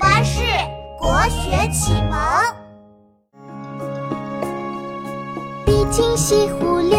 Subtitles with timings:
[0.00, 0.40] 巴士
[0.98, 2.18] 国学启蒙。
[5.66, 6.98] 毕竟西湖六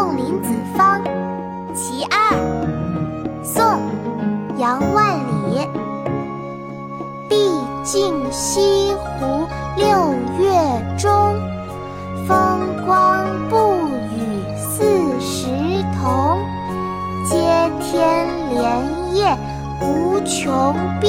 [0.00, 0.98] 送林子方
[1.74, 2.34] 其二，
[3.44, 3.62] 宋·
[4.56, 5.68] 杨万里。
[7.28, 7.36] 毕
[7.84, 11.38] 竟西湖六月中，
[12.26, 13.74] 风光不
[14.16, 15.48] 与四时
[16.00, 16.38] 同。
[17.26, 19.36] 接天莲叶
[19.82, 21.08] 无穷碧，